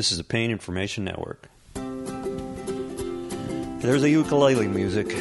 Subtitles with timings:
[0.00, 1.46] This is the Pain Information Network.
[3.82, 5.14] There's the ukulele music.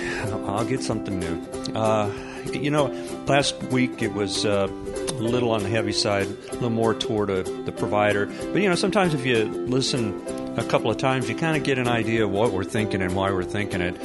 [0.47, 1.41] I'll get something new.
[1.75, 2.09] Uh,
[2.53, 2.85] you know,
[3.27, 7.29] last week it was uh, a little on the heavy side, a little more toward
[7.29, 8.27] a, the provider.
[8.27, 10.25] But, you know, sometimes if you listen
[10.57, 13.17] a couple of times, you kind of get an idea of what we're thinking and
[13.17, 13.99] why we're thinking it.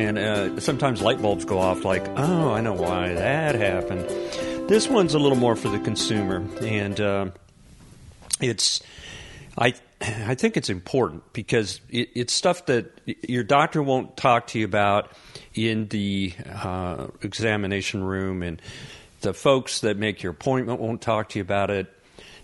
[0.00, 4.08] And uh, sometimes light bulbs go off like, oh, I know why that happened.
[4.68, 6.44] This one's a little more for the consumer.
[6.60, 7.30] And uh,
[8.40, 8.82] it's,
[9.56, 14.58] I, I think it's important because it, it's stuff that your doctor won't talk to
[14.58, 15.12] you about
[15.54, 18.62] in the uh, examination room, and
[19.20, 21.92] the folks that make your appointment won't talk to you about it.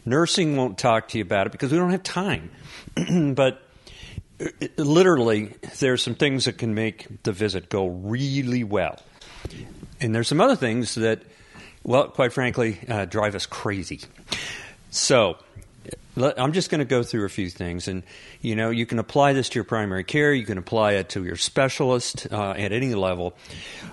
[0.04, 2.50] Nursing won't talk to you about it because we don't have time.
[3.34, 3.62] but
[4.38, 8.98] it, literally, there are some things that can make the visit go really well.
[10.00, 11.22] And there's some other things that,
[11.84, 14.00] well, quite frankly, uh, drive us crazy.
[14.90, 15.36] So,
[16.16, 18.02] I'm just going to go through a few things, and
[18.40, 20.32] you know, you can apply this to your primary care.
[20.32, 23.34] You can apply it to your specialist uh, at any level,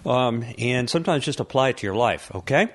[0.05, 2.31] um, and sometimes just apply it to your life.
[2.35, 2.69] Okay.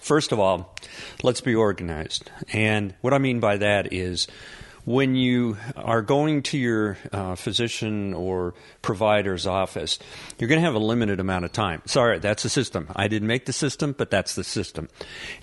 [0.00, 0.74] First of all,
[1.22, 4.26] let's be organized, and what I mean by that is
[4.84, 9.98] when you are going to your uh, physician or provider's office,
[10.38, 11.82] you're going to have a limited amount of time.
[11.86, 12.88] Sorry, that's the system.
[12.96, 14.88] I didn't make the system, but that's the system.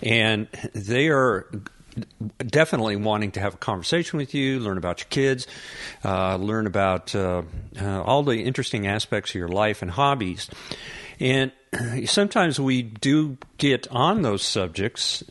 [0.02, 1.50] And they are
[2.38, 5.46] definitely wanting to have a conversation with you, learn about your kids,
[6.04, 7.42] uh, learn about uh,
[7.80, 10.48] uh, all the interesting aspects of your life and hobbies.
[11.18, 11.52] And
[12.06, 15.22] sometimes we do get on those subjects,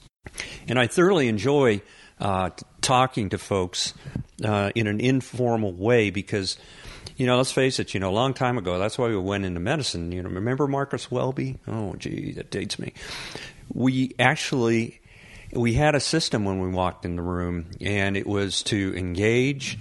[0.67, 1.81] and I thoroughly enjoy
[2.19, 3.93] uh, talking to folks
[4.43, 6.57] uh, in an informal way because.
[7.17, 7.93] You know, let's face it.
[7.93, 10.13] You know, a long time ago, that's why we went into medicine.
[10.13, 11.59] You know, remember Marcus Welby?
[11.67, 12.93] Oh, gee, that dates me.
[13.73, 14.98] We actually
[15.53, 19.79] we had a system when we walked in the room, and it was to engage,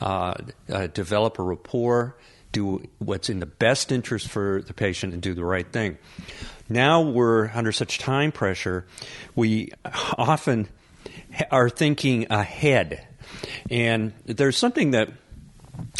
[0.00, 0.34] uh,
[0.70, 2.16] uh, develop a rapport,
[2.52, 5.98] do what's in the best interest for the patient, and do the right thing.
[6.68, 8.86] Now we're under such time pressure,
[9.34, 9.72] we
[10.16, 10.68] often
[11.50, 13.06] are thinking ahead.
[13.70, 15.10] And there's something that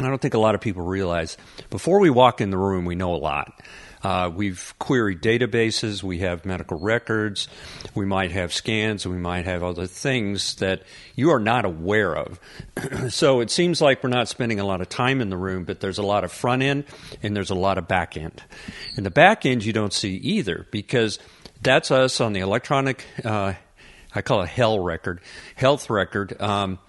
[0.00, 1.36] I don't think a lot of people realize.
[1.70, 3.60] Before we walk in the room, we know a lot.
[4.02, 7.48] Uh, we've queried databases, we have medical records,
[7.94, 10.82] we might have scans, we might have other things that
[11.16, 12.38] you are not aware of.
[13.08, 15.80] so it seems like we're not spending a lot of time in the room, but
[15.80, 16.84] there's a lot of front end
[17.22, 18.42] and there's a lot of back end.
[18.96, 21.18] And the back end you don't see either because
[21.62, 23.04] that's us on the electronic.
[23.24, 23.54] Uh,
[24.18, 25.20] I call it hell record,
[25.54, 26.40] health record.
[26.42, 26.80] Um,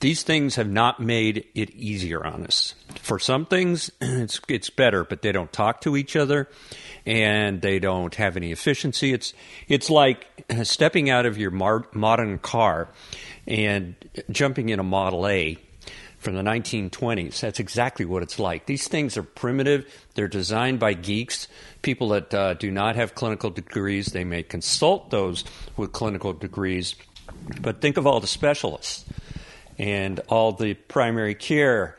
[0.00, 2.74] these things have not made it easier on us.
[2.96, 6.46] For some things, it's it's better, but they don't talk to each other,
[7.06, 9.14] and they don't have any efficiency.
[9.14, 9.32] It's
[9.66, 10.26] it's like
[10.64, 12.90] stepping out of your mar- modern car
[13.46, 13.94] and
[14.30, 15.56] jumping in a Model A
[16.24, 17.38] from the 1920s.
[17.40, 18.66] That's exactly what it's like.
[18.66, 19.86] These things are primitive.
[20.14, 21.46] They're designed by geeks,
[21.82, 24.06] people that uh, do not have clinical degrees.
[24.06, 25.44] They may consult those
[25.76, 26.94] with clinical degrees,
[27.60, 29.04] but think of all the specialists
[29.78, 31.98] and all the primary care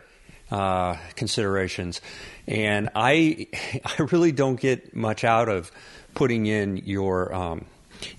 [0.49, 2.01] uh, considerations.
[2.47, 3.47] And I,
[3.85, 5.71] I really don't get much out of
[6.15, 7.65] putting in your um,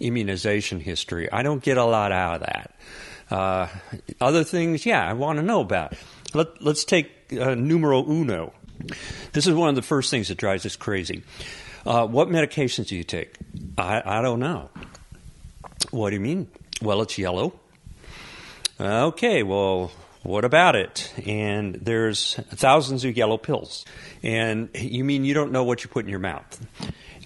[0.01, 1.31] immunization history.
[1.31, 2.75] I don't get a lot out of that.
[3.31, 3.69] Uh,
[4.21, 5.95] other things, yeah, I want to know about.
[6.35, 8.53] Let, let's take uh, numero uno.
[9.33, 11.23] This is one of the first things that drives us crazy.
[11.85, 13.35] Uh, what medications do you take?
[13.79, 14.71] I, I don't know.
[15.91, 16.49] What do you mean?
[16.83, 17.55] Well, it's yellow.
[18.79, 19.91] Okay, well,
[20.23, 21.13] what about it?
[21.25, 23.85] And there's thousands of yellow pills.
[24.23, 26.61] And you mean you don't know what you put in your mouth?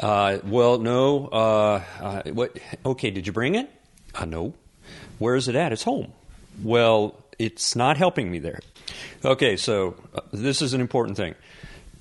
[0.00, 1.28] Uh, well, no.
[1.28, 2.58] Uh, uh, what?
[2.84, 3.70] Okay, did you bring it?
[4.14, 4.54] Uh, no.
[5.18, 5.72] Where is it at?
[5.72, 6.12] It's home.
[6.62, 8.60] Well, it's not helping me there.
[9.24, 11.34] Okay, so uh, this is an important thing.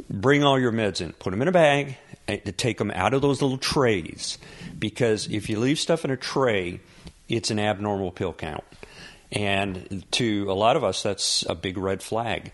[0.09, 1.13] Bring all your meds in.
[1.13, 1.97] Put them in a bag.
[2.27, 4.38] And take them out of those little trays
[4.77, 6.79] because if you leave stuff in a tray,
[7.27, 8.63] it's an abnormal pill count.
[9.31, 12.51] And to a lot of us, that's a big red flag.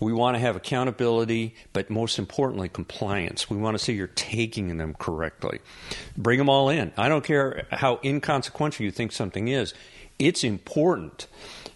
[0.00, 3.48] We want to have accountability, but most importantly, compliance.
[3.48, 5.60] We want to see you're taking them correctly.
[6.16, 6.92] Bring them all in.
[6.96, 9.72] I don't care how inconsequential you think something is,
[10.18, 11.26] it's important.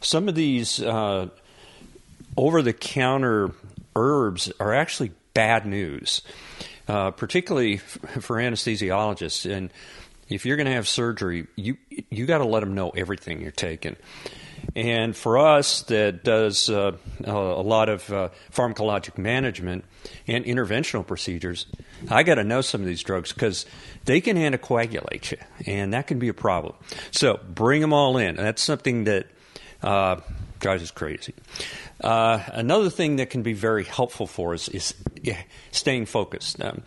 [0.00, 1.28] Some of these uh,
[2.36, 3.52] over the counter
[3.96, 6.22] herbs are actually bad news,
[6.86, 9.50] uh, particularly for anesthesiologists.
[9.50, 9.70] And
[10.28, 11.76] if you're going to have surgery, you
[12.10, 13.96] you got to let them know everything you're taking.
[14.78, 16.92] And for us, that does uh,
[17.24, 19.84] a lot of uh, pharmacologic management
[20.28, 21.66] and interventional procedures,
[22.08, 23.66] I got to know some of these drugs because
[24.04, 26.76] they can anticoagulate you, and that can be a problem.
[27.10, 28.36] So bring them all in.
[28.36, 29.26] That's something that
[29.82, 30.20] uh,
[30.60, 31.34] drives us crazy.
[32.00, 34.94] Uh, another thing that can be very helpful for us is
[35.72, 36.62] staying focused.
[36.62, 36.84] Um,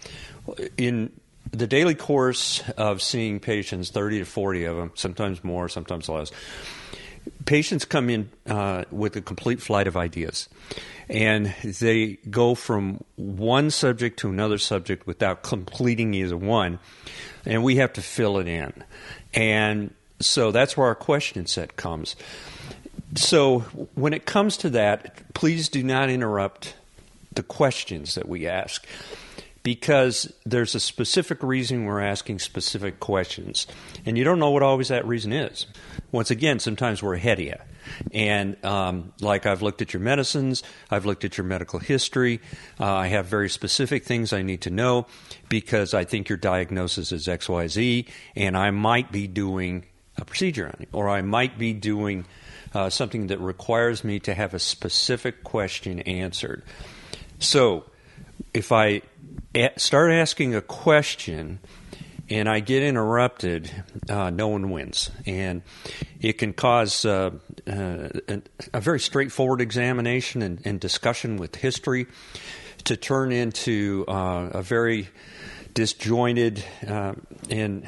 [0.78, 1.12] in
[1.52, 6.32] the daily course of seeing patients, 30 to 40 of them, sometimes more, sometimes less,
[7.46, 10.50] patients come in uh, with a complete flight of ideas.
[11.10, 16.80] And they go from one subject to another subject without completing either one.
[17.46, 18.84] And we have to fill it in.
[19.34, 22.16] And so that's where our question set comes.
[23.16, 23.60] So
[23.96, 26.76] when it comes to that, please do not interrupt
[27.34, 28.86] the questions that we ask
[29.64, 33.68] because there's a specific reason we're asking specific questions.
[34.06, 35.68] And you don't know what always that reason is.
[36.12, 37.56] Once again, sometimes we're ahead of you.
[38.12, 42.40] And um, like I've looked at your medicines, I've looked at your medical history.
[42.80, 45.08] Uh, I have very specific things I need to know
[45.50, 49.86] because I think your diagnosis is XYZ, and I might be doing
[50.18, 52.26] a procedure on it, or I might be doing
[52.74, 56.64] uh, something that requires me to have a specific question answered.
[57.40, 57.86] So,
[58.54, 59.02] if I
[59.78, 61.60] start asking a question
[62.30, 63.70] and I get interrupted,
[64.10, 65.12] uh, no one wins.
[65.26, 65.64] And
[66.20, 67.32] it can cause uh,
[67.68, 68.10] uh,
[68.74, 72.08] a, very straightforward examination and, and, discussion with history
[72.86, 75.10] to turn into uh, a very
[75.74, 77.14] disjointed uh,
[77.50, 77.88] and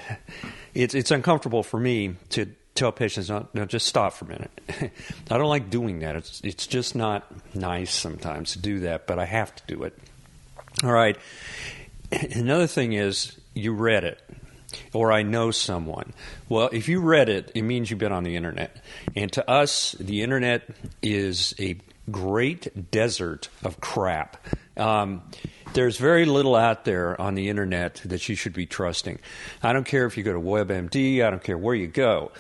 [0.74, 4.62] it's, it's uncomfortable for me to tell patients, no, no, just stop for a minute.
[5.32, 6.16] I don't like doing that.
[6.16, 7.26] It's, it's just not
[7.56, 9.98] nice sometimes to do that, but I have to do it.
[10.84, 11.18] All right.
[12.12, 14.22] Another thing is you read it
[14.92, 16.14] or I know someone.
[16.50, 18.76] Well, if you read it, it means you've been on the internet.
[19.16, 20.68] And to us, the internet
[21.02, 21.78] is a
[22.12, 24.46] great desert of crap.
[24.76, 25.22] Um,
[25.74, 29.20] there's very little out there on the internet that you should be trusting.
[29.62, 32.32] I don't care if you go to WebMD, I don't care where you go.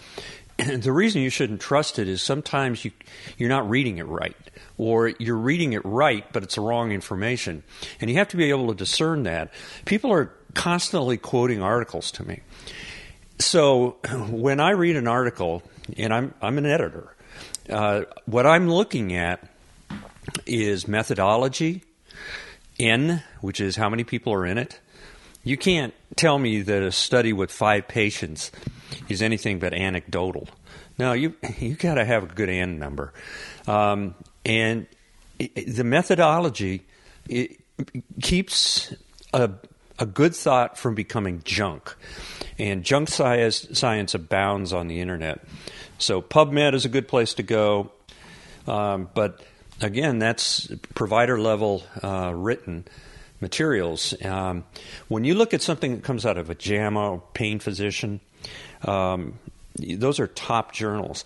[0.65, 2.91] And the reason you shouldn't trust it is sometimes you,
[3.37, 4.35] you're not reading it right,
[4.77, 7.63] or you're reading it right, but it's the wrong information.
[7.99, 9.51] And you have to be able to discern that.
[9.83, 12.41] People are constantly quoting articles to me.
[13.39, 13.97] So
[14.29, 15.63] when I read an article,
[15.97, 17.13] and I'm, I'm an editor,
[17.69, 19.45] uh, what I'm looking at
[20.45, 21.83] is methodology,
[22.79, 24.79] N, which is how many people are in it.
[25.43, 28.51] You can't tell me that a study with five patients
[29.09, 30.47] is anything but anecdotal.
[30.97, 33.13] No, you you got to have a good N number,
[33.67, 34.87] um, and
[35.39, 36.85] it, the methodology
[38.21, 38.93] keeps
[39.33, 39.51] a
[39.99, 41.95] a good thought from becoming junk.
[42.59, 45.43] And junk science, science abounds on the internet.
[45.97, 47.91] So PubMed is a good place to go.
[48.67, 49.41] Um, but
[49.81, 52.85] again, that's provider level uh, written
[53.43, 54.15] materials.
[54.23, 54.63] Um,
[55.07, 58.19] when you look at something that comes out of a JAMA or Pain Physician,
[58.83, 59.37] um,
[59.77, 61.23] those are top journals.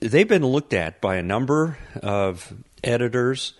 [0.00, 2.52] They've been looked at by a number of
[2.82, 3.52] editors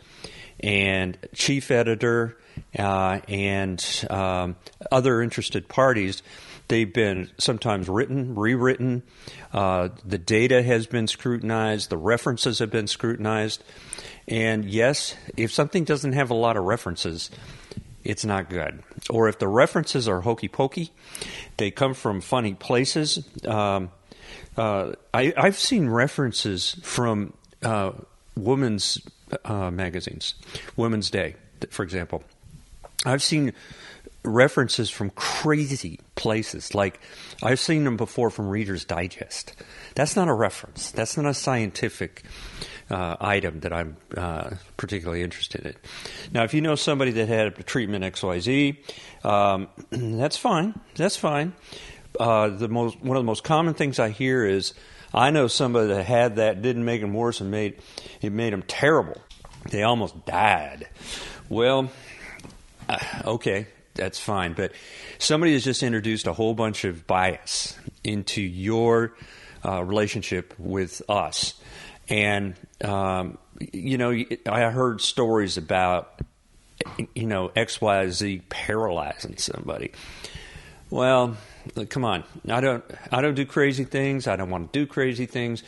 [0.59, 2.37] and chief editor
[2.77, 4.57] uh, and um,
[4.91, 6.23] other interested parties.
[6.69, 9.03] They've been sometimes written, rewritten.
[9.53, 11.91] Uh, the data has been scrutinized.
[11.91, 13.63] The references have been scrutinized.
[14.29, 17.31] And yes, if something doesn't have a lot of references,
[18.05, 18.83] it's not good.
[19.11, 20.93] Or if the references are hokey pokey,
[21.57, 23.25] they come from funny places.
[23.47, 23.91] Um,
[24.57, 27.93] uh, I, have seen references from uh,
[28.37, 29.01] women's
[29.45, 30.35] uh, magazines,
[30.77, 31.37] Women's Day,
[31.71, 32.25] for example.
[33.05, 33.53] I've seen
[34.25, 36.75] references from crazy places.
[36.75, 37.01] Like
[37.43, 39.55] I've seen them before from Reader's Digest.
[39.95, 40.91] That's not a reference.
[40.91, 42.25] That's not a scientific
[42.91, 45.75] uh, item that I'm uh, particularly interested in.
[46.33, 48.77] Now, if you know somebody that had a treatment XYZ,
[49.25, 50.79] um, that's fine.
[50.95, 51.53] That's fine.
[52.19, 54.73] Uh, the most one of the most common things I hear is
[55.13, 57.81] I know somebody that had that didn't make them worse and made
[58.23, 59.21] it made them terrible.
[59.71, 60.89] They almost died.
[61.49, 61.91] Well,
[62.89, 64.55] uh, okay, that's fine.
[64.55, 64.73] But
[65.19, 69.15] somebody has just introduced a whole bunch of bias into your
[69.65, 71.55] uh, relationship with us.
[72.09, 74.11] And, um, you know,
[74.47, 76.21] I heard stories about,
[77.15, 79.93] you know, XYZ paralyzing somebody.
[80.91, 81.37] Well,
[81.89, 82.25] come on.
[82.49, 84.29] I don't, I don't do crazy things.
[84.29, 85.63] I don't want to do crazy things.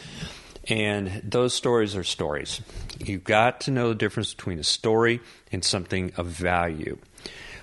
[0.69, 2.61] And those stories are stories.
[2.99, 6.99] You've got to know the difference between a story and something of value.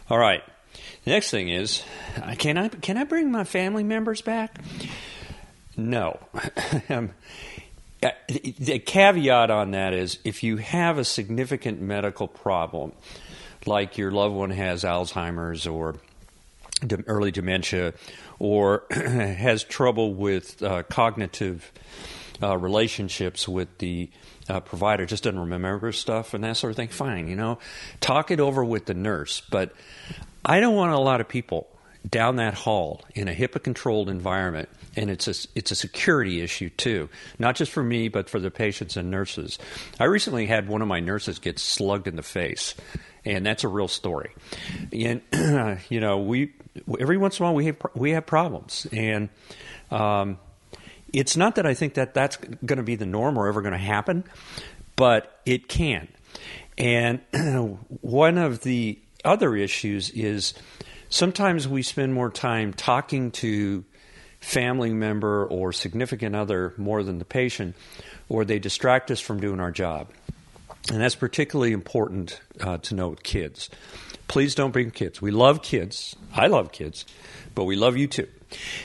[0.10, 0.44] All right.
[1.04, 1.84] The next thing is,
[2.40, 4.58] can I can I bring my family members back?
[5.78, 6.20] No.
[6.90, 7.12] um,
[8.28, 12.92] the caveat on that is if you have a significant medical problem,
[13.66, 15.96] like your loved one has Alzheimer's or
[17.08, 17.94] early dementia,
[18.40, 21.72] or has trouble with uh, cognitive
[22.44, 24.10] uh, relationships with the
[24.50, 26.90] uh, provider, just doesn't remember stuff and that sort of thing.
[26.90, 27.60] Fine, you know,
[28.02, 29.42] talk it over with the nurse.
[29.50, 29.74] But
[30.44, 31.68] I don't want a lot of people
[32.10, 36.70] down that hall in a HIPAA controlled environment and it's a, it's a security issue
[36.70, 39.60] too, not just for me, but for the patients and nurses.
[40.00, 42.76] I recently had one of my nurses get slugged in the face,
[43.24, 44.34] and that's a real story.
[44.94, 45.22] And
[45.90, 46.54] you know, we
[47.00, 49.30] every once in a while we have we have problems, and
[49.92, 50.38] um,
[51.12, 53.74] it's not that I think that that's going to be the norm or ever going
[53.74, 54.24] to happen,
[54.96, 56.08] but it can.
[56.78, 57.22] And
[58.02, 60.54] one of the other issues is
[61.10, 63.84] sometimes we spend more time talking to
[64.40, 67.76] family member or significant other more than the patient,
[68.30, 70.10] or they distract us from doing our job.
[70.92, 73.70] And that's particularly important uh, to know with kids.
[74.28, 75.22] Please don't bring kids.
[75.22, 76.16] We love kids.
[76.34, 77.06] I love kids,
[77.56, 78.28] but we love you too.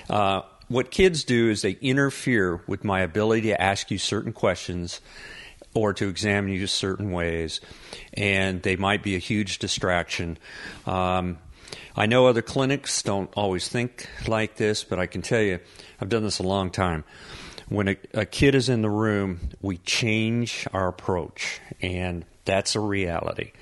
[0.08, 5.00] Uh, what kids do is they interfere with my ability to ask you certain questions
[5.74, 7.60] or to examine you certain ways,
[8.14, 10.38] and they might be a huge distraction.
[10.86, 11.38] Um,
[11.96, 15.60] I know other clinics don't always think like this, but I can tell you,
[16.00, 17.04] I've done this a long time.
[17.68, 22.80] When a, a kid is in the room, we change our approach, and that's a
[22.80, 23.52] reality.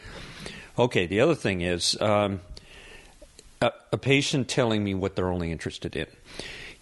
[0.79, 2.41] Okay, the other thing is um,
[3.61, 6.07] a, a patient telling me what they're only interested in.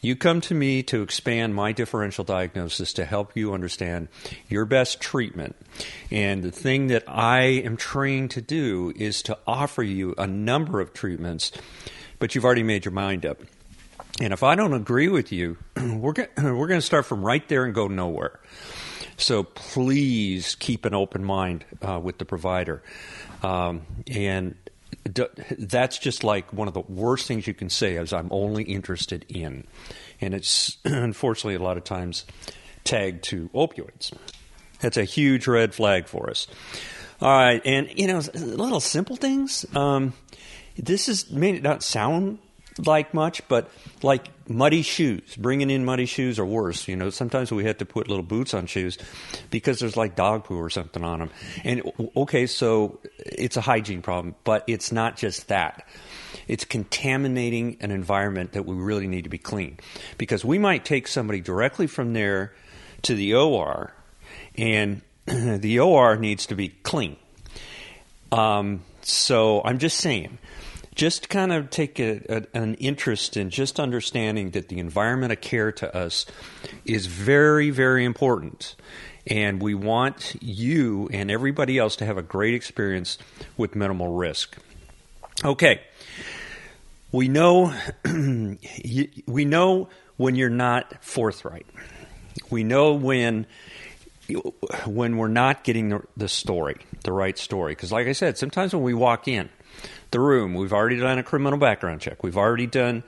[0.01, 4.09] You come to me to expand my differential diagnosis to help you understand
[4.49, 5.57] your best treatment.
[6.11, 10.81] And the thing that I am trained to do is to offer you a number
[10.81, 11.51] of treatments,
[12.19, 13.41] but you've already made your mind up.
[14.21, 17.65] And if I don't agree with you, we're we're going to start from right there
[17.65, 18.39] and go nowhere.
[19.19, 22.83] So please keep an open mind uh, with the provider.
[23.43, 24.55] Um, and
[25.59, 29.25] that's just like one of the worst things you can say is I'm only interested
[29.29, 29.67] in.
[30.21, 32.25] And it's unfortunately a lot of times
[32.85, 34.13] tagged to opioids.
[34.81, 36.47] That's a huge red flag for us.
[37.21, 39.65] All right, and you know, little simple things.
[39.75, 40.13] Um,
[40.77, 42.39] this is may not sound
[42.85, 43.71] like much, but
[44.03, 46.89] like muddy shoes, bringing in muddy shoes or worse.
[46.89, 48.99] You know, sometimes we had to put little boots on shoes
[49.51, 51.31] because there's like dog poo or something on them.
[51.65, 51.83] And
[52.17, 55.87] okay, so it's a hygiene problem, but it's not just that.
[56.49, 59.79] It's contaminating an environment that we really need to be clean
[60.19, 62.53] because we might take somebody directly from there
[63.03, 63.93] to the OR,
[64.57, 67.17] and the OR needs to be clean.
[68.33, 70.39] Um, so I'm just saying
[70.97, 75.41] just kind of take a, a, an interest in just understanding that the environment of
[75.41, 76.27] care to us
[76.85, 78.75] is very, very important.
[79.27, 83.19] And we want you and everybody else to have a great experience
[83.57, 84.57] with minimal risk.
[85.45, 85.83] Okay.
[87.13, 87.75] We know
[88.05, 91.67] we know when you're not forthright.
[92.51, 93.47] We know when
[94.87, 97.73] when we're not getting the, the story, the right story.
[97.73, 99.49] Because, like I said, sometimes when we walk in,
[100.11, 100.55] the room.
[100.55, 102.23] We've already done a criminal background check.
[102.23, 103.03] We've already done,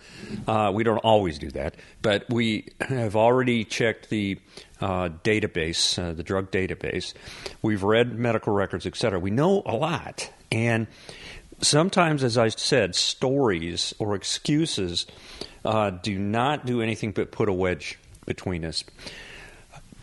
[0.47, 4.39] uh, we don't always do that, but we have already checked the
[4.81, 7.15] uh, database, uh, the drug database.
[7.63, 9.19] We've read medical records, etc.
[9.19, 10.31] We know a lot.
[10.51, 10.87] And
[11.61, 15.07] sometimes, as I said, stories or excuses
[15.65, 18.85] uh, do not do anything but put a wedge between us.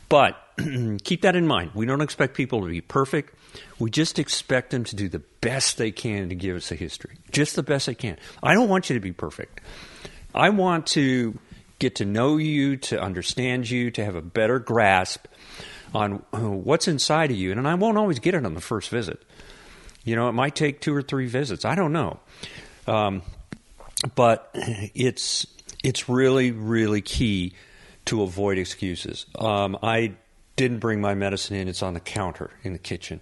[0.09, 0.37] But
[1.03, 1.71] keep that in mind.
[1.73, 3.35] We don't expect people to be perfect.
[3.79, 7.17] We just expect them to do the best they can to give us a history,
[7.31, 8.17] just the best they can.
[8.41, 9.61] I don't want you to be perfect.
[10.33, 11.37] I want to
[11.79, 15.25] get to know you, to understand you, to have a better grasp
[15.93, 17.51] on what's inside of you.
[17.51, 19.21] And I won't always get it on the first visit.
[20.03, 21.65] You know, it might take two or three visits.
[21.65, 22.19] I don't know.
[22.87, 23.23] Um,
[24.13, 25.47] but it's
[25.83, 27.53] it's really really key
[28.05, 29.25] to avoid excuses.
[29.39, 30.13] Um, I
[30.55, 33.21] didn't bring my medicine in; it's on the counter in the kitchen.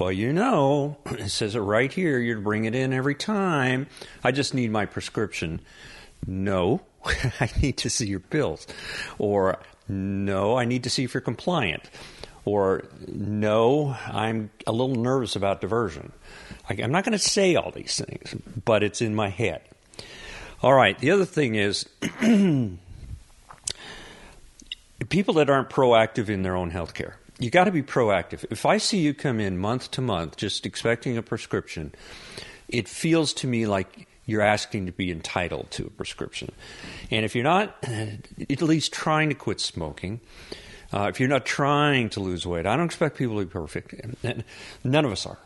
[0.00, 2.18] Well, you know, it says it right here.
[2.18, 3.86] You're to bring it in every time.
[4.24, 5.60] I just need my prescription.
[6.26, 8.66] No, I need to see your pills.
[9.18, 11.82] Or, no, I need to see if you're compliant.
[12.46, 16.12] Or, no, I'm a little nervous about diversion.
[16.68, 19.60] I, I'm not going to say all these things, but it's in my head.
[20.62, 21.86] All right, the other thing is
[25.08, 28.44] people that aren't proactive in their own health care you got to be proactive.
[28.50, 31.94] If I see you come in month to month just expecting a prescription,
[32.68, 36.52] it feels to me like you're asking to be entitled to a prescription.
[37.10, 40.20] And if you're not at least trying to quit smoking,
[40.92, 43.94] uh, if you're not trying to lose weight, I don't expect people to be perfect.
[44.84, 45.38] None of us are.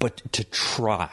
[0.00, 1.10] But to try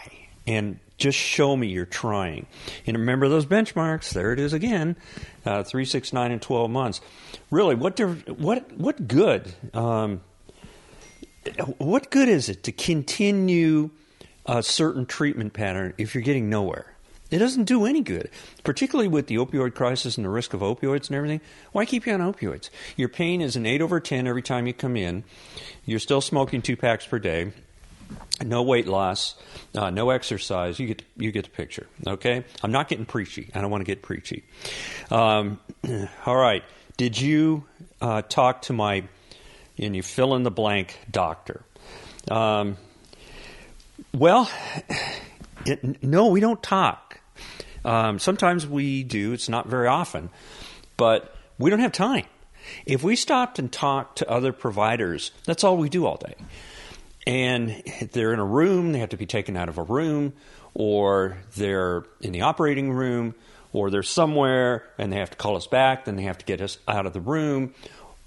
[0.48, 2.46] and Just show me you're trying.
[2.86, 4.14] And remember those benchmarks.
[4.14, 4.96] There it is again
[5.48, 7.02] uh, 3, 6, 9, and 12 months.
[7.50, 9.52] Really, what, what, what good?
[9.74, 10.22] Um,
[11.80, 13.90] what good is it to continue
[14.46, 16.94] a certain treatment pattern if you're getting nowhere?
[17.32, 18.30] It doesn't do any good,
[18.64, 21.42] particularly with the opioid crisis and the risk of opioids and everything.
[21.72, 22.70] Why keep you on opioids?
[22.96, 25.24] Your pain is an 8 over 10 every time you come in.
[25.84, 27.54] You're still smoking two packs per day.
[28.44, 29.36] No weight loss,
[29.76, 30.80] uh, no exercise.
[30.80, 31.88] You get you get the picture.
[32.08, 33.52] Okay, I'm not getting preachy.
[33.54, 34.44] I don't want to get preachy.
[35.10, 35.60] Um,
[36.26, 36.64] all right.
[36.98, 37.66] Did you
[38.00, 39.04] uh, talk to my
[39.78, 41.64] and you fill in the blank doctor?
[42.30, 42.78] Um,
[44.14, 44.50] well,
[45.66, 47.20] it, no, we don't talk.
[47.84, 50.30] Um, sometimes we do, it's not very often,
[50.98, 52.26] but we don't have time.
[52.86, 56.36] If we stopped and talked to other providers, that's all we do all day.
[57.28, 60.34] And they're in a room, they have to be taken out of a room,
[60.74, 63.36] or they're in the operating room,
[63.74, 66.62] or they're somewhere and they have to call us back, then they have to get
[66.62, 67.74] us out of the room,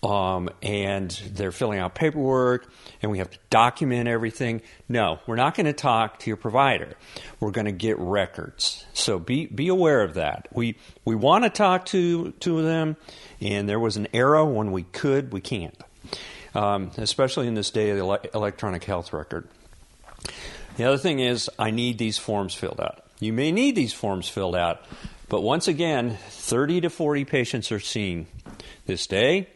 [0.02, 2.70] um, and they're filling out paperwork
[3.00, 4.60] and we have to document everything.
[4.88, 6.94] No, we're not going to talk to your provider.
[7.40, 8.84] We're going to get records.
[8.92, 10.48] So be be aware of that.
[10.52, 12.96] We we want to talk to to them,
[13.40, 15.74] and there was an era when we could, we can't,
[16.54, 19.48] um, especially in this day of the electronic health record.
[20.76, 23.04] The other thing is, I need these forms filled out.
[23.20, 24.82] You may need these forms filled out,
[25.28, 28.26] but once again, 30 to 40 patients are seen
[28.86, 29.48] this day,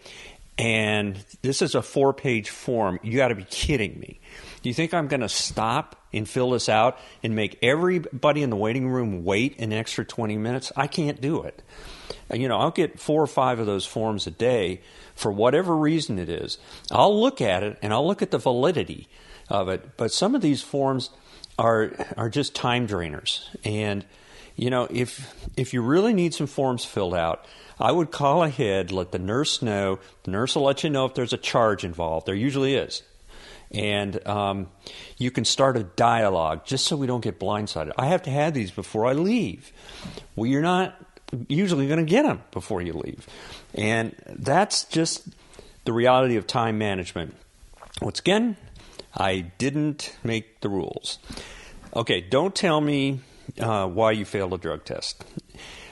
[0.56, 2.98] and this is a four page form.
[3.02, 4.20] You got to be kidding me.
[4.62, 8.50] Do you think I'm going to stop and fill this out and make everybody in
[8.50, 10.72] the waiting room wait an extra 20 minutes?
[10.76, 11.62] I can't do it.
[12.32, 14.80] You know, I'll get four or five of those forms a day
[15.14, 16.58] for whatever reason it is.
[16.90, 19.08] I'll look at it and I'll look at the validity
[19.48, 19.96] of it.
[19.96, 21.10] But some of these forms
[21.58, 23.44] are are just time drainers.
[23.64, 24.04] And
[24.56, 27.44] you know, if if you really need some forms filled out,
[27.80, 29.98] I would call ahead, let the nurse know.
[30.24, 32.26] The nurse will let you know if there's a charge involved.
[32.26, 33.02] There usually is.
[33.70, 34.68] And um,
[35.18, 37.92] you can start a dialogue just so we don't get blindsided.
[37.98, 39.72] I have to have these before I leave.
[40.36, 40.96] Well, you're not
[41.48, 43.26] usually going to get them before you leave.
[43.74, 45.28] And that's just
[45.84, 47.36] the reality of time management.
[48.00, 48.56] Once again,
[49.14, 51.18] I didn't make the rules.
[51.94, 53.20] Okay, don't tell me
[53.60, 55.24] uh, why you failed a drug test.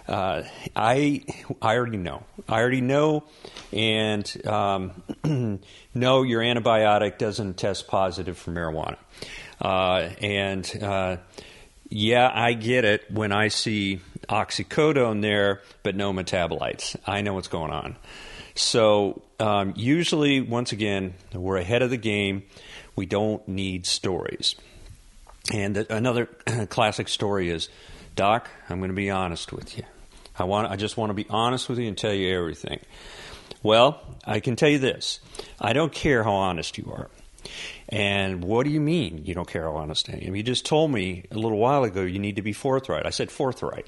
[0.08, 0.42] Uh,
[0.74, 1.24] I
[1.60, 2.22] I already know.
[2.48, 3.24] I already know,
[3.72, 5.02] and um,
[5.94, 8.98] know your antibiotic doesn't test positive for marijuana.
[9.60, 11.16] Uh, and uh,
[11.88, 16.96] yeah, I get it when I see oxycodone there, but no metabolites.
[17.06, 17.96] I know what's going on.
[18.54, 22.44] So um, usually, once again, we're ahead of the game.
[22.94, 24.54] We don't need stories.
[25.52, 26.26] And another
[26.68, 27.68] classic story is,
[28.14, 29.84] Doc, I'm going to be honest with you.
[30.38, 32.81] I want I just want to be honest with you and tell you everything.
[33.62, 35.20] Well, I can tell you this.
[35.61, 37.11] I don't care how honest you are.
[37.88, 40.35] And what do you mean you don't care how honest I am?
[40.35, 43.07] You just told me a little while ago you need to be forthright.
[43.07, 43.87] I said forthright.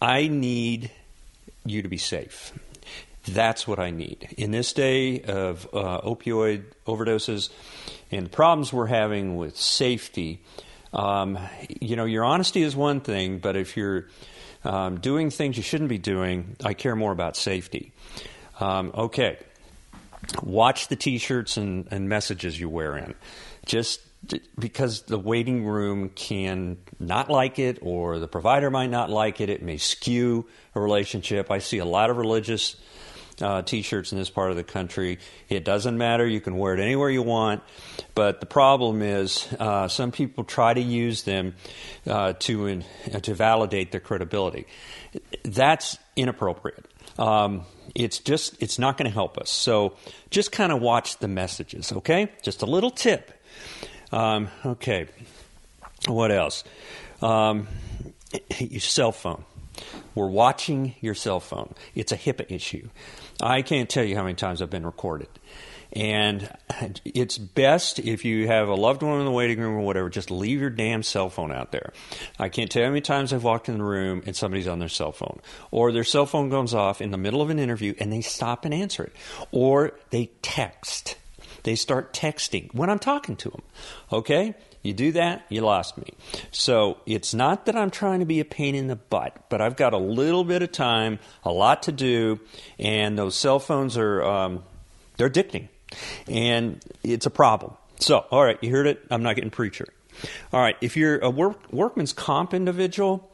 [0.00, 0.90] I need
[1.64, 2.52] you to be safe.
[3.26, 4.34] That's what I need.
[4.38, 7.50] In this day of uh, opioid overdoses
[8.10, 10.40] and the problems we're having with safety,
[10.92, 11.38] um,
[11.80, 14.06] you know, your honesty is one thing, but if you're
[14.64, 16.56] um, doing things you shouldn't be doing.
[16.64, 17.92] I care more about safety.
[18.60, 19.38] Um, okay.
[20.42, 23.14] Watch the t shirts and, and messages you wear in.
[23.64, 24.00] Just
[24.58, 29.48] because the waiting room can not like it or the provider might not like it,
[29.48, 31.50] it may skew a relationship.
[31.50, 32.76] I see a lot of religious
[33.40, 35.18] uh, t-shirts in this part of the country.
[35.48, 37.62] It doesn't matter; you can wear it anywhere you want.
[38.14, 41.54] But the problem is, uh, some people try to use them
[42.06, 42.84] uh, to in,
[43.22, 44.66] to validate their credibility.
[45.44, 46.84] That's inappropriate.
[47.18, 47.62] Um,
[47.94, 49.50] it's just it's not going to help us.
[49.50, 49.96] So
[50.30, 51.92] just kind of watch the messages.
[51.92, 53.32] Okay, just a little tip.
[54.12, 55.06] Um, okay,
[56.06, 56.64] what else?
[57.20, 57.68] Um,
[58.58, 59.44] your cell phone.
[60.14, 61.74] We're watching your cell phone.
[61.94, 62.88] It's a HIPAA issue.
[63.40, 65.28] I can't tell you how many times I've been recorded.
[65.92, 66.50] And
[67.04, 70.30] it's best if you have a loved one in the waiting room or whatever, just
[70.30, 71.92] leave your damn cell phone out there.
[72.38, 74.80] I can't tell you how many times I've walked in the room and somebody's on
[74.80, 75.40] their cell phone.
[75.70, 78.66] Or their cell phone goes off in the middle of an interview and they stop
[78.66, 79.12] and answer it.
[79.50, 81.16] Or they text.
[81.62, 83.62] They start texting when I'm talking to them.
[84.12, 84.54] Okay?
[84.82, 86.12] You do that, you lost me.
[86.50, 89.76] So it's not that I'm trying to be a pain in the butt, but I've
[89.76, 92.40] got a little bit of time, a lot to do,
[92.78, 94.62] and those cell phones are um,
[95.16, 95.68] they're addicting,
[96.28, 97.74] and it's a problem.
[97.98, 99.04] So, all right, you heard it.
[99.10, 99.88] I'm not getting preacher.
[100.52, 103.30] All right, if you're a work, workman's comp individual,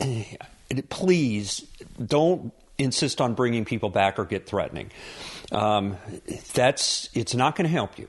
[0.90, 1.66] please
[2.04, 4.90] don't insist on bringing people back or get threatening.
[5.50, 5.96] Um,
[6.54, 8.08] that's it's not going to help you.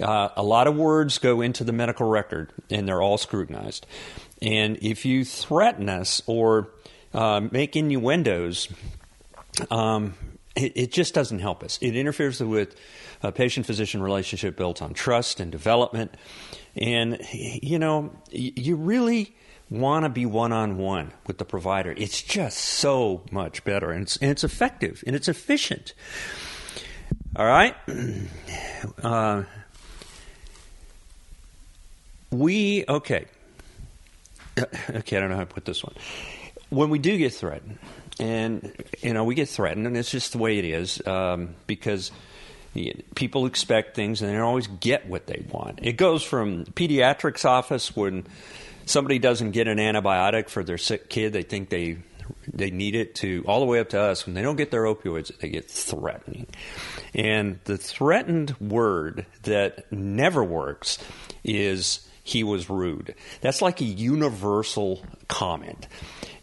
[0.00, 3.86] Uh, a lot of words go into the medical record, and they're all scrutinized.
[4.40, 6.68] And if you threaten us or
[7.12, 8.68] uh, make innuendos,
[9.70, 10.14] um,
[10.54, 11.78] it, it, just doesn't help us.
[11.80, 12.74] It interferes with
[13.22, 16.14] a patient physician relationship built on trust and development.
[16.76, 19.34] And, you know, you really
[19.70, 21.92] want to be one on one with the provider.
[21.96, 25.94] It's just so much better, and it's, and it's effective and it's efficient.
[27.36, 27.74] All right?
[29.02, 29.42] Uh,
[32.30, 33.26] we, okay.
[34.90, 35.94] Okay, I don't know how to put this one.
[36.68, 37.78] When we do get threatened,
[38.18, 42.10] and, you know, we get threatened, and it's just the way it is um, because
[43.14, 45.80] people expect things and they don't always get what they want.
[45.82, 48.26] It goes from pediatrics office when
[48.86, 51.98] somebody doesn't get an antibiotic for their sick kid, they think they
[52.46, 54.82] they need it to all the way up to us when they don't get their
[54.82, 56.46] opioids they get threatening
[57.14, 60.98] and the threatened word that never works
[61.42, 63.14] is he was rude.
[63.40, 65.88] That's like a universal comment.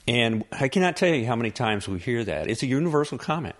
[0.07, 2.49] And i cannot tell you how many times we hear that.
[2.49, 3.55] It's a universal comment.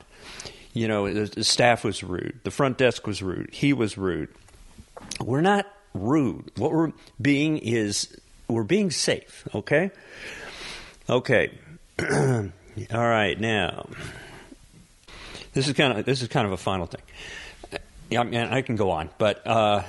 [0.73, 2.39] You know the staff was rude.
[2.43, 3.53] The front desk was rude.
[3.53, 4.29] He was rude.
[5.23, 6.51] We're not rude.
[6.57, 9.91] What we're being is we're being safe, okay?
[11.07, 11.57] Okay.
[12.01, 12.49] All
[12.91, 13.88] right, now
[15.53, 17.01] this is kind of this is kind of a final thing.
[18.09, 19.83] Yeah, I, mean, I can go on, but uh,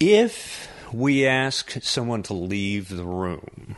[0.00, 3.76] if we ask someone to leave the room,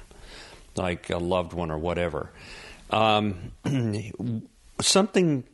[0.76, 2.30] like a loved one or whatever,
[2.90, 3.52] um,
[4.80, 5.44] something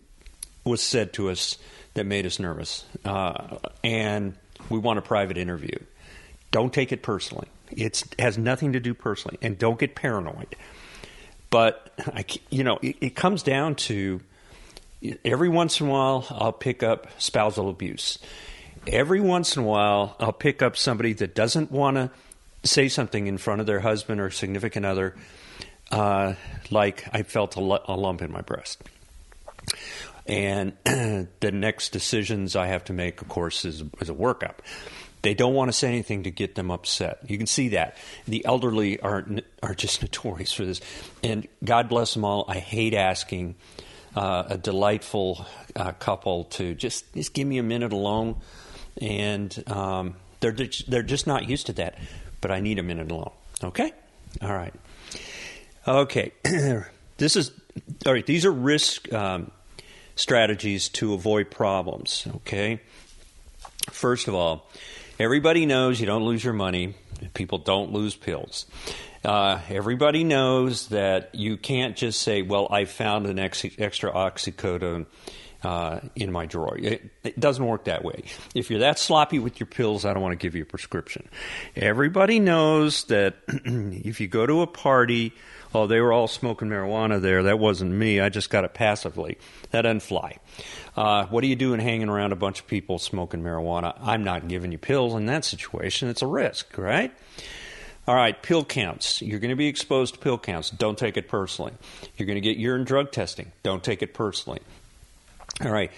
[0.65, 1.59] was said to us
[1.95, 4.35] that made us nervous, uh, and
[4.69, 5.77] we want a private interview.
[6.51, 7.49] Don't take it personally.
[7.71, 10.57] It has nothing to do personally, and don't get paranoid.
[11.51, 14.21] But I, you know, it, it comes down to
[15.25, 18.19] every once in a while I'll pick up spousal abuse.
[18.87, 22.11] Every once in a while I'll pick up somebody that doesn't want to
[22.65, 25.15] say something in front of their husband or significant other,
[25.91, 26.35] uh,
[26.71, 28.83] like I felt a, a lump in my breast.
[30.27, 34.57] And the next decisions I have to make, of course, is, is a workup.
[35.23, 37.19] They don't want to say anything to get them upset.
[37.27, 37.97] You can see that.
[38.27, 39.27] The elderly are
[39.63, 40.83] are just notorious for this.
[41.23, 42.45] And God bless them all.
[42.47, 43.55] I hate asking
[44.15, 48.37] uh, a delightful uh, couple to just just give me a minute alone,
[49.01, 51.99] and um, they're just, they're just not used to that.
[52.41, 53.33] But I need a minute alone.
[53.63, 53.93] Okay,
[54.43, 54.75] all right,
[55.89, 56.33] okay.
[57.17, 57.53] this is
[58.07, 58.27] all right.
[58.27, 59.51] These are risk um,
[60.17, 62.27] strategies to avoid problems.
[62.37, 62.81] Okay,
[63.91, 64.67] first of all
[65.19, 66.95] Everybody knows you don't lose your money.
[67.35, 68.67] People don't lose pills.
[69.25, 75.07] Uh, everybody knows that you can't just say, "Well, I found an ex- extra oxycodone
[75.65, 78.25] uh, in my drawer." It, it, doesn't work that way.
[78.55, 81.29] If you're that sloppy with your pills, I don't want to give you a prescription.
[81.75, 85.33] Everybody knows that if you go to a party,
[85.75, 87.43] oh, they were all smoking marijuana there.
[87.45, 88.21] That wasn't me.
[88.21, 89.39] I just got it passively.
[89.71, 90.39] That doesn't fly.
[90.97, 93.99] Uh, what are you doing hanging around a bunch of people smoking marijuana?
[94.01, 96.09] I'm not giving you pills in that situation.
[96.09, 97.13] It's a risk, right?
[98.07, 99.23] All right, pill counts.
[99.23, 100.69] You're going to be exposed to pill counts.
[100.69, 101.73] Don't take it personally.
[102.17, 103.53] You're going to get urine drug testing.
[103.63, 104.61] Don't take it personally.
[105.63, 105.93] All right,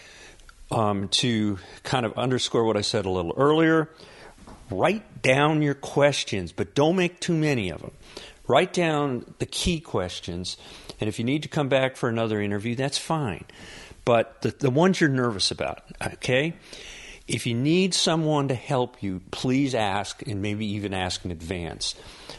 [0.71, 3.89] um, to kind of underscore what I said a little earlier,
[4.71, 7.93] write down your questions, but don't make too many of them.
[8.47, 10.57] Write down the key questions,
[11.01, 13.45] and if you need to come back for another interview, that's fine
[14.07, 16.55] but the, the ones you're nervous about, okay?
[17.29, 21.97] If you need someone to help you, please ask and maybe even ask in advance.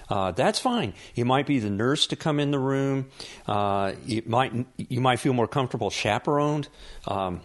[0.09, 0.93] Uh, that's fine.
[1.15, 3.09] It might be the nurse to come in the room.
[3.45, 6.69] Uh, it might you might feel more comfortable chaperoned.
[7.05, 7.41] Um,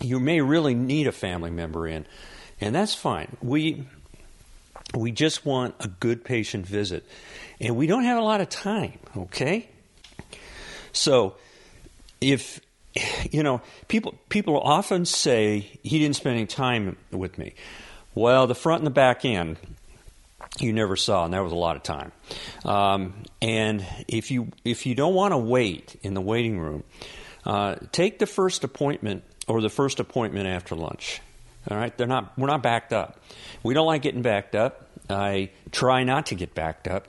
[0.00, 2.06] you may really need a family member in,
[2.60, 3.36] and that's fine.
[3.40, 3.86] We
[4.94, 7.04] we just want a good patient visit,
[7.60, 8.98] and we don't have a lot of time.
[9.16, 9.68] Okay,
[10.92, 11.36] so
[12.20, 12.60] if
[13.30, 17.54] you know, people people often say he didn't spend any time with me.
[18.14, 19.58] Well, the front and the back end
[20.58, 22.12] you never saw, and that was a lot of time.
[22.64, 26.84] Um, and if you if you don't want to wait in the waiting room,
[27.44, 31.20] uh, take the first appointment or the first appointment after lunch.
[31.70, 33.20] All right, they're not we're not backed up.
[33.62, 34.88] We don't like getting backed up.
[35.10, 37.08] I try not to get backed up,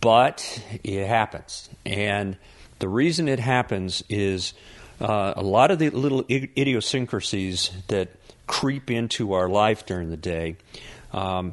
[0.00, 2.36] but it happens, and
[2.78, 4.52] the reason it happens is
[5.00, 8.08] uh, a lot of the little idiosyncrasies that
[8.46, 10.56] creep into our life during the day
[11.12, 11.52] um,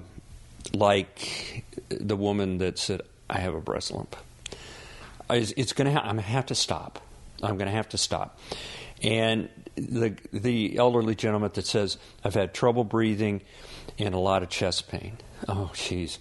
[0.74, 4.16] like the woman that said, "I have a breast lump."
[5.30, 5.92] It's, it's to.
[5.92, 7.00] Ha- I'm going to have to stop.
[7.42, 8.40] I'm going to have to stop.
[9.02, 13.42] And the the elderly gentleman that says, "I've had trouble breathing
[13.98, 16.18] and a lot of chest pain." Oh, jeez.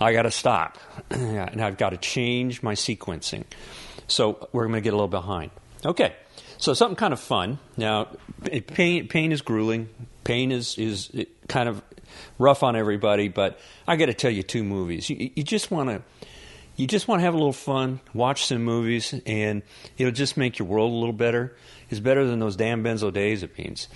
[0.00, 0.78] I got to stop,
[1.10, 3.44] and I've got to change my sequencing.
[4.08, 5.52] So we're going to get a little behind.
[5.84, 6.12] Okay,
[6.62, 7.58] so something kind of fun.
[7.76, 8.06] Now,
[8.68, 9.88] pain pain is grueling.
[10.22, 11.10] Pain is is
[11.48, 11.82] kind of
[12.38, 15.10] rough on everybody, but I got to tell you two movies.
[15.10, 16.02] You, you just want to
[16.76, 19.62] you just want to have a little fun, watch some movies, and
[19.98, 21.56] it'll just make your world a little better.
[21.90, 23.88] It's better than those damn benzodiazepines.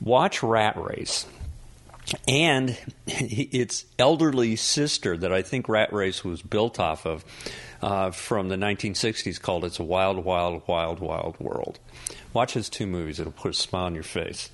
[0.00, 1.26] Watch Rat Race
[2.26, 7.24] and its elderly sister that I think Rat Race was built off of
[7.80, 11.78] uh, from the 1960s called It's a Wild, Wild, Wild, Wild World.
[12.32, 14.50] Watch his two movies, it'll put a smile on your face.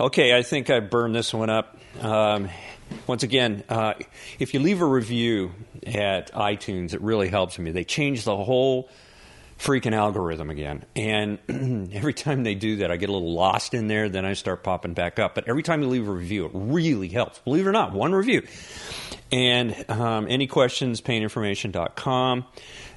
[0.00, 1.76] Okay, I think I burned this one up.
[2.00, 2.48] Um,
[3.06, 3.94] once again, uh,
[4.38, 5.52] if you leave a review
[5.86, 7.72] at iTunes, it really helps me.
[7.72, 8.88] They change the whole
[9.58, 10.84] freaking algorithm again.
[10.94, 11.38] And
[11.92, 14.08] every time they do that, I get a little lost in there.
[14.08, 15.34] Then I start popping back up.
[15.34, 17.40] But every time you leave a review, it really helps.
[17.40, 18.46] Believe it or not, one review.
[19.32, 22.44] And um, any questions, paininformation.com.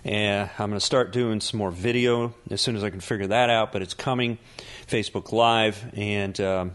[0.04, 3.28] And I'm going to start doing some more video as soon as I can figure
[3.28, 3.71] that out.
[3.71, 4.38] But it's coming,
[4.88, 5.84] Facebook Live.
[5.93, 6.39] And.
[6.39, 6.71] Um,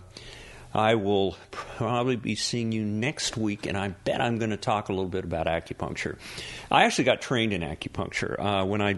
[0.74, 4.90] I will probably be seeing you next week, and I bet I'm going to talk
[4.90, 6.18] a little bit about acupuncture.
[6.70, 8.96] I actually got trained in acupuncture uh, when I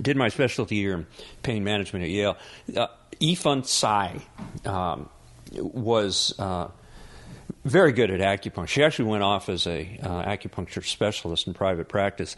[0.00, 1.06] did my specialty year in
[1.42, 2.36] pain management at Yale.
[2.74, 2.86] Uh,
[3.62, 4.20] Tsai
[4.64, 5.08] um,
[5.52, 6.68] was uh,
[7.64, 8.68] very good at acupuncture.
[8.68, 12.36] She actually went off as a uh, acupuncture specialist in private practice.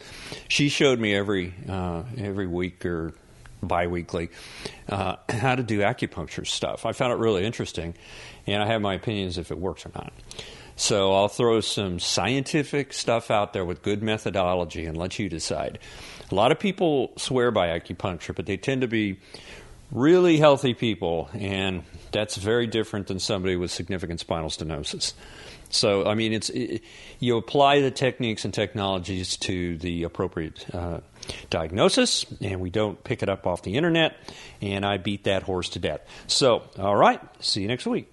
[0.49, 3.13] She showed me every uh, every week or
[3.63, 4.29] biweekly
[4.89, 6.85] uh, how to do acupuncture stuff.
[6.85, 7.95] I found it really interesting,
[8.47, 10.13] and I have my opinions if it works or not.
[10.77, 15.79] So I'll throw some scientific stuff out there with good methodology and let you decide.
[16.35, 19.21] A lot of people swear by acupuncture, but they tend to be
[19.93, 25.13] really healthy people, and that's very different than somebody with significant spinal stenosis.
[25.71, 26.83] So, I mean, it's it,
[27.21, 31.03] you apply the techniques and technologies to the appropriate uh,
[31.51, 34.17] diagnosis, and we don't pick it up off the internet.
[34.61, 36.01] And I beat that horse to death.
[36.27, 38.13] So, all right, see you next week.